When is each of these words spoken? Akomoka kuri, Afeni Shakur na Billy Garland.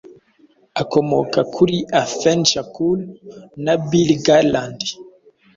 Akomoka 0.81 1.39
kuri, 1.55 1.77
Afeni 2.01 2.45
Shakur 2.51 2.97
na 3.63 3.73
Billy 3.89 4.17
Garland. 4.25 4.79